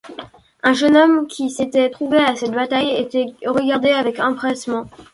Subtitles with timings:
[0.63, 4.87] Un jeune homme qui s’était trouvé à cette bataille était regardé avec empressement.